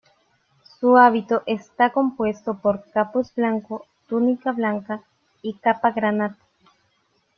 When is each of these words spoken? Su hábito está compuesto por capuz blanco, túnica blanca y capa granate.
Su 0.79 0.97
hábito 0.97 1.43
está 1.45 1.91
compuesto 1.91 2.57
por 2.57 2.89
capuz 2.89 3.31
blanco, 3.35 3.85
túnica 4.07 4.51
blanca 4.51 5.03
y 5.43 5.53
capa 5.59 5.91
granate. 5.91 6.41